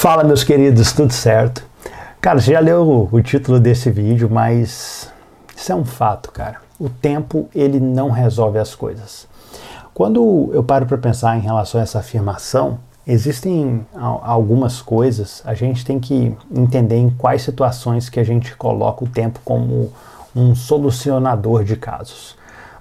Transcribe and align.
Fala 0.00 0.22
meus 0.22 0.44
queridos, 0.44 0.92
tudo 0.92 1.12
certo? 1.12 1.64
Cara, 2.20 2.40
você 2.40 2.52
já 2.52 2.60
leu 2.60 3.08
o, 3.10 3.20
título 3.20 3.58
desse 3.58 3.90
vídeo, 3.90 4.30
mas 4.30 5.12
isso 5.56 5.72
é 5.72 5.74
um 5.74 5.84
fato, 5.84 6.30
cara. 6.30 6.58
O 6.78 6.88
tempo 6.88 7.48
ele 7.52 7.80
não 7.80 8.08
resolve 8.08 8.60
as 8.60 8.76
coisas. 8.76 9.26
Quando 9.92 10.50
eu 10.52 10.62
paro 10.62 10.86
para 10.86 10.96
pensar 10.98 11.36
em 11.36 11.40
relação 11.40 11.80
a 11.80 11.82
essa 11.82 11.98
afirmação, 11.98 12.78
existem 13.04 13.84
algumas 13.92 14.80
coisas, 14.80 15.42
a 15.44 15.52
gente 15.52 15.84
tem 15.84 15.98
que 15.98 16.32
entender 16.54 16.96
em 16.96 17.10
quais 17.10 17.42
situações 17.42 18.08
que 18.08 18.20
a 18.20 18.24
gente 18.24 18.54
coloca 18.54 19.02
o 19.02 19.08
tempo 19.08 19.40
como 19.44 19.92
um 20.34 20.54
solucionador 20.54 21.64
de 21.64 21.74
casos. 21.74 22.36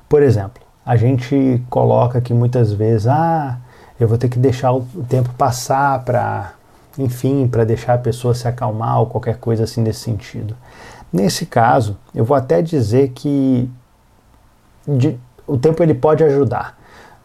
Por 0.08 0.22
exemplo, 0.22 0.62
a 0.86 0.96
gente 0.96 1.64
coloca 1.68 2.22
que 2.22 2.32
muitas 2.32 2.72
vezes, 2.72 3.08
ah, 3.08 3.58
eu 4.00 4.08
vou 4.08 4.20
ter 4.20 4.30
que 4.30 4.38
deixar 4.38 4.72
o 4.72 4.86
tempo 5.10 5.30
passar 5.36 6.06
para 6.06 6.54
enfim, 6.98 7.48
para 7.48 7.64
deixar 7.64 7.94
a 7.94 7.98
pessoa 7.98 8.34
se 8.34 8.48
acalmar 8.48 9.00
ou 9.00 9.08
qualquer 9.08 9.38
coisa 9.38 9.64
assim 9.64 9.82
nesse 9.82 10.00
sentido. 10.00 10.56
Nesse 11.12 11.46
caso, 11.46 11.98
eu 12.14 12.26
vou 12.26 12.36
até 12.36 12.62
dizer 12.62 13.10
que 13.10 13.70
de, 14.88 15.18
o 15.46 15.58
tempo 15.58 15.82
ele 15.84 15.94
pode 15.94 16.24
ajudar, 16.24 16.78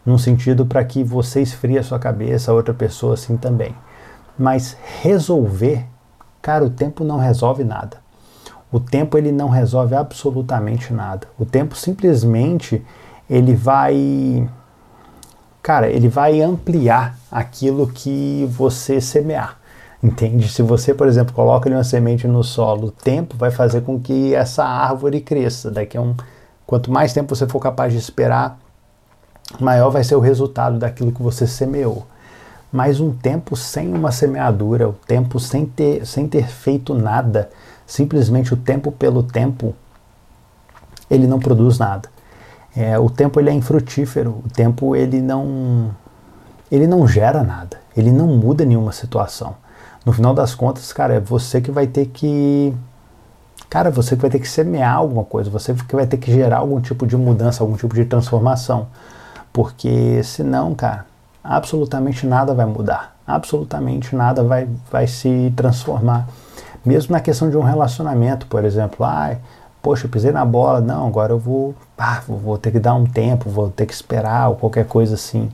no 0.05 0.19
sentido 0.19 0.65
para 0.65 0.83
que 0.83 1.03
você 1.03 1.41
esfrie 1.41 1.77
a 1.77 1.83
sua 1.83 1.99
cabeça, 1.99 2.51
a 2.51 2.53
outra 2.53 2.73
pessoa 2.73 3.13
assim 3.13 3.37
também. 3.37 3.75
Mas 4.37 4.77
resolver, 5.01 5.85
cara, 6.41 6.65
o 6.65 6.69
tempo 6.69 7.03
não 7.03 7.17
resolve 7.17 7.63
nada. 7.63 7.97
O 8.71 8.79
tempo 8.79 9.17
ele 9.17 9.31
não 9.31 9.49
resolve 9.49 9.95
absolutamente 9.95 10.91
nada. 10.91 11.27
O 11.37 11.45
tempo 11.45 11.75
simplesmente 11.75 12.83
ele 13.29 13.53
vai 13.55 14.49
cara, 15.61 15.87
ele 15.87 16.09
vai 16.09 16.41
ampliar 16.41 17.17
aquilo 17.31 17.87
que 17.87 18.45
você 18.51 18.99
semear. 18.99 19.57
Entende? 20.03 20.49
Se 20.49 20.61
você, 20.61 20.93
por 20.93 21.07
exemplo, 21.07 21.33
coloca 21.33 21.69
uma 21.69 21.81
semente 21.81 22.27
no 22.27 22.43
solo, 22.43 22.87
o 22.87 22.91
tempo 22.91 23.37
vai 23.37 23.49
fazer 23.49 23.81
com 23.83 23.97
que 23.97 24.35
essa 24.35 24.65
árvore 24.65 25.21
cresça. 25.21 25.71
Daqui 25.71 25.97
a 25.97 26.01
um, 26.01 26.13
quanto 26.67 26.91
mais 26.91 27.13
tempo 27.13 27.33
você 27.33 27.47
for 27.47 27.61
capaz 27.61 27.93
de 27.93 27.99
esperar, 27.99 28.59
maior 29.61 29.89
vai 29.89 30.03
ser 30.03 30.15
o 30.15 30.19
resultado 30.19 30.77
daquilo 30.77 31.13
que 31.13 31.23
você 31.23 31.47
semeou. 31.47 32.05
Mas 32.69 32.99
um 32.99 33.13
tempo 33.13 33.55
sem 33.55 33.93
uma 33.93 34.11
semeadura, 34.11 34.89
o 34.89 34.93
tempo 34.93 35.39
sem 35.39 35.65
ter, 35.65 36.05
sem 36.05 36.27
ter 36.27 36.49
feito 36.49 36.93
nada, 36.93 37.49
simplesmente 37.87 38.53
o 38.53 38.57
tempo 38.57 38.91
pelo 38.91 39.23
tempo, 39.23 39.73
ele 41.09 41.27
não 41.27 41.39
produz 41.39 41.79
nada. 41.79 42.09
É, 42.75 42.99
o 42.99 43.09
tempo 43.09 43.39
ele 43.39 43.49
é 43.49 43.53
infrutífero, 43.53 44.41
o 44.45 44.49
tempo 44.49 44.97
ele 44.97 45.21
não, 45.21 45.95
ele 46.69 46.87
não 46.87 47.07
gera 47.07 47.41
nada, 47.41 47.79
ele 47.95 48.11
não 48.11 48.27
muda 48.27 48.65
nenhuma 48.65 48.91
situação 48.91 49.62
no 50.05 50.11
final 50.11 50.33
das 50.33 50.53
contas, 50.53 50.91
cara, 50.91 51.15
é 51.15 51.19
você 51.19 51.61
que 51.61 51.71
vai 51.71 51.87
ter 51.87 52.07
que. 52.07 52.73
Cara, 53.69 53.89
você 53.89 54.15
que 54.15 54.21
vai 54.21 54.29
ter 54.29 54.39
que 54.39 54.47
semear 54.47 54.95
alguma 54.95 55.23
coisa, 55.23 55.49
você 55.49 55.73
que 55.73 55.95
vai 55.95 56.05
ter 56.05 56.17
que 56.17 56.31
gerar 56.31 56.57
algum 56.57 56.79
tipo 56.79 57.07
de 57.07 57.17
mudança, 57.17 57.63
algum 57.63 57.75
tipo 57.75 57.95
de 57.95 58.05
transformação. 58.05 58.87
Porque 59.51 60.21
senão, 60.23 60.75
cara, 60.75 61.05
absolutamente 61.43 62.25
nada 62.27 62.53
vai 62.53 62.65
mudar. 62.65 63.15
Absolutamente 63.25 64.15
nada 64.15 64.43
vai, 64.43 64.67
vai 64.91 65.07
se 65.07 65.51
transformar. 65.55 66.27
Mesmo 66.85 67.13
na 67.13 67.21
questão 67.21 67.49
de 67.49 67.57
um 67.57 67.61
relacionamento, 67.61 68.45
por 68.47 68.65
exemplo, 68.65 69.05
ai, 69.05 69.37
poxa, 69.81 70.05
eu 70.05 70.09
pisei 70.09 70.31
na 70.31 70.43
bola, 70.43 70.81
não, 70.81 71.07
agora 71.07 71.31
eu 71.31 71.39
vou, 71.39 71.73
ah, 71.97 72.21
vou 72.27 72.57
ter 72.57 72.71
que 72.71 72.79
dar 72.79 72.93
um 72.93 73.05
tempo, 73.05 73.49
vou 73.49 73.69
ter 73.69 73.85
que 73.85 73.93
esperar, 73.93 74.49
ou 74.49 74.55
qualquer 74.55 74.85
coisa 74.85 75.15
assim. 75.15 75.49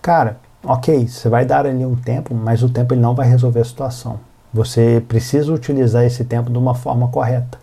Cara, 0.00 0.36
ok, 0.64 1.06
você 1.06 1.28
vai 1.28 1.44
dar 1.44 1.66
ali 1.66 1.84
um 1.84 1.94
tempo, 1.94 2.34
mas 2.34 2.62
o 2.62 2.68
tempo 2.68 2.94
ele 2.94 3.00
não 3.00 3.14
vai 3.14 3.28
resolver 3.28 3.60
a 3.60 3.64
situação. 3.64 4.18
Você 4.52 5.04
precisa 5.06 5.52
utilizar 5.52 6.04
esse 6.04 6.24
tempo 6.24 6.50
de 6.50 6.56
uma 6.58 6.74
forma 6.74 7.08
correta, 7.08 7.58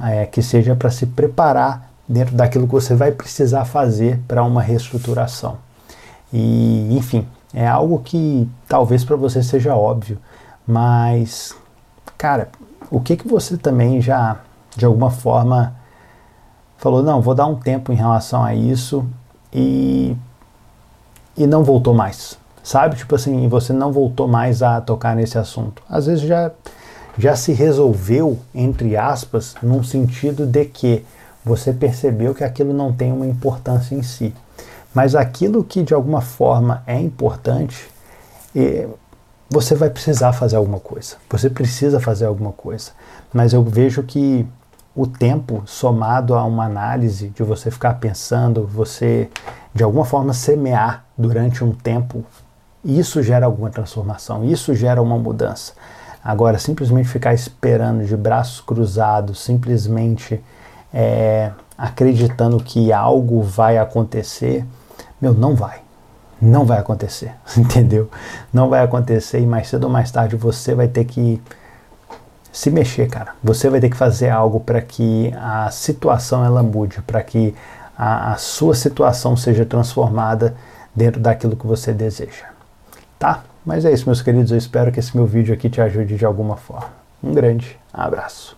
é, 0.00 0.26
que 0.26 0.42
seja 0.42 0.74
para 0.74 0.90
se 0.90 1.06
preparar 1.06 1.90
dentro 2.08 2.34
daquilo 2.34 2.66
que 2.66 2.72
você 2.72 2.94
vai 2.94 3.12
precisar 3.12 3.64
fazer 3.64 4.20
para 4.26 4.42
uma 4.42 4.60
reestruturação. 4.60 5.58
E, 6.32 6.96
enfim, 6.96 7.26
é 7.54 7.66
algo 7.66 8.00
que 8.00 8.48
talvez 8.68 9.04
para 9.04 9.16
você 9.16 9.42
seja 9.42 9.74
óbvio, 9.74 10.18
mas, 10.66 11.54
cara, 12.18 12.48
o 12.90 13.00
que, 13.00 13.16
que 13.16 13.28
você 13.28 13.56
também 13.56 14.00
já, 14.00 14.38
de 14.76 14.84
alguma 14.84 15.10
forma, 15.10 15.74
falou, 16.76 17.02
não, 17.02 17.20
vou 17.20 17.34
dar 17.34 17.46
um 17.46 17.54
tempo 17.54 17.92
em 17.92 17.96
relação 17.96 18.42
a 18.42 18.54
isso 18.54 19.06
e, 19.52 20.16
e 21.36 21.46
não 21.46 21.62
voltou 21.62 21.94
mais? 21.94 22.41
Sabe? 22.62 22.96
Tipo 22.96 23.14
assim, 23.14 23.48
você 23.48 23.72
não 23.72 23.92
voltou 23.92 24.28
mais 24.28 24.62
a 24.62 24.80
tocar 24.80 25.16
nesse 25.16 25.38
assunto. 25.38 25.82
Às 25.88 26.06
vezes 26.06 26.24
já, 26.24 26.50
já 27.18 27.34
se 27.34 27.52
resolveu, 27.52 28.38
entre 28.54 28.96
aspas, 28.96 29.54
num 29.62 29.82
sentido 29.82 30.46
de 30.46 30.64
que 30.64 31.04
você 31.44 31.72
percebeu 31.72 32.34
que 32.34 32.44
aquilo 32.44 32.72
não 32.72 32.92
tem 32.92 33.12
uma 33.12 33.26
importância 33.26 33.94
em 33.94 34.02
si. 34.02 34.34
Mas 34.94 35.14
aquilo 35.14 35.64
que 35.64 35.82
de 35.82 35.94
alguma 35.94 36.20
forma 36.20 36.82
é 36.86 37.00
importante, 37.00 37.88
você 39.48 39.74
vai 39.74 39.90
precisar 39.90 40.32
fazer 40.32 40.56
alguma 40.56 40.78
coisa. 40.78 41.16
Você 41.30 41.50
precisa 41.50 41.98
fazer 41.98 42.26
alguma 42.26 42.52
coisa. 42.52 42.92
Mas 43.32 43.52
eu 43.52 43.62
vejo 43.62 44.02
que 44.02 44.46
o 44.94 45.06
tempo 45.06 45.62
somado 45.66 46.34
a 46.34 46.44
uma 46.44 46.66
análise 46.66 47.28
de 47.28 47.42
você 47.42 47.70
ficar 47.70 47.94
pensando, 47.94 48.66
você 48.66 49.30
de 49.74 49.82
alguma 49.82 50.04
forma 50.04 50.34
semear 50.34 51.04
durante 51.16 51.64
um 51.64 51.72
tempo 51.72 52.24
isso 52.84 53.22
gera 53.22 53.46
alguma 53.46 53.70
transformação, 53.70 54.44
isso 54.44 54.74
gera 54.74 55.00
uma 55.00 55.16
mudança. 55.16 55.72
Agora, 56.24 56.58
simplesmente 56.58 57.08
ficar 57.08 57.34
esperando 57.34 58.04
de 58.04 58.16
braços 58.16 58.60
cruzados, 58.60 59.40
simplesmente 59.40 60.42
é, 60.92 61.50
acreditando 61.76 62.58
que 62.58 62.92
algo 62.92 63.42
vai 63.42 63.78
acontecer, 63.78 64.64
meu, 65.20 65.32
não 65.32 65.54
vai. 65.54 65.80
Não 66.40 66.64
vai 66.64 66.78
acontecer, 66.78 67.32
entendeu? 67.56 68.10
Não 68.52 68.68
vai 68.68 68.82
acontecer 68.82 69.40
e 69.40 69.46
mais 69.46 69.68
cedo 69.68 69.84
ou 69.84 69.90
mais 69.90 70.10
tarde 70.10 70.36
você 70.36 70.74
vai 70.74 70.88
ter 70.88 71.04
que 71.04 71.40
se 72.52 72.70
mexer, 72.70 73.08
cara. 73.08 73.34
Você 73.42 73.70
vai 73.70 73.80
ter 73.80 73.88
que 73.88 73.96
fazer 73.96 74.28
algo 74.28 74.60
para 74.60 74.80
que 74.80 75.32
a 75.40 75.70
situação 75.70 76.44
ela 76.44 76.62
mude, 76.62 77.00
para 77.02 77.22
que 77.22 77.54
a, 77.96 78.32
a 78.32 78.36
sua 78.36 78.74
situação 78.74 79.36
seja 79.36 79.64
transformada 79.64 80.54
dentro 80.94 81.20
daquilo 81.20 81.56
que 81.56 81.66
você 81.66 81.92
deseja 81.92 82.51
tá? 83.22 83.44
Mas 83.64 83.84
é 83.84 83.92
isso, 83.92 84.06
meus 84.06 84.20
queridos. 84.20 84.50
Eu 84.50 84.58
espero 84.58 84.90
que 84.90 84.98
esse 84.98 85.16
meu 85.16 85.24
vídeo 85.24 85.54
aqui 85.54 85.70
te 85.70 85.80
ajude 85.80 86.16
de 86.16 86.24
alguma 86.24 86.56
forma. 86.56 86.90
Um 87.22 87.32
grande 87.32 87.78
abraço. 87.92 88.56